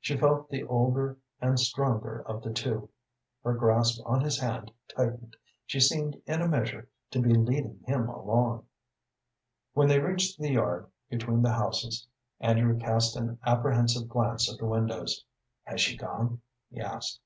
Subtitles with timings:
[0.00, 2.88] She felt the older and stronger of the two.
[3.44, 8.08] Her grasp on his hand tightened, she seemed in a measure to be leading him
[8.08, 8.64] along.
[9.74, 12.08] When they reached the yard between the houses
[12.40, 15.22] Andrew cast an apprehensive glance at the windows.
[15.64, 16.40] "Has she gone?"
[16.72, 17.20] he asked.